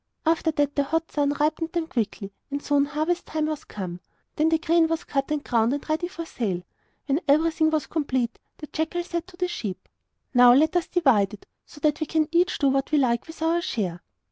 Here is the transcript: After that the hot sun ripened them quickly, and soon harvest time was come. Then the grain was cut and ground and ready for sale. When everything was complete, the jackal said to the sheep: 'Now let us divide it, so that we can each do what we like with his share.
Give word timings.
After 0.25 0.49
that 0.53 0.75
the 0.75 0.81
hot 0.85 1.11
sun 1.11 1.29
ripened 1.39 1.73
them 1.73 1.85
quickly, 1.85 2.33
and 2.49 2.59
soon 2.59 2.85
harvest 2.85 3.27
time 3.27 3.45
was 3.45 3.63
come. 3.65 3.99
Then 4.35 4.49
the 4.49 4.57
grain 4.57 4.87
was 4.87 5.03
cut 5.03 5.29
and 5.29 5.43
ground 5.43 5.73
and 5.73 5.87
ready 5.87 6.07
for 6.07 6.25
sale. 6.25 6.63
When 7.05 7.21
everything 7.27 7.69
was 7.69 7.85
complete, 7.85 8.39
the 8.57 8.65
jackal 8.65 9.03
said 9.03 9.27
to 9.27 9.37
the 9.37 9.47
sheep: 9.47 9.87
'Now 10.33 10.53
let 10.55 10.75
us 10.75 10.87
divide 10.87 11.35
it, 11.35 11.45
so 11.67 11.79
that 11.81 11.99
we 11.99 12.07
can 12.07 12.27
each 12.31 12.57
do 12.57 12.69
what 12.69 12.91
we 12.91 12.97
like 12.97 13.27
with 13.27 13.37
his 13.37 13.63
share. 13.63 14.01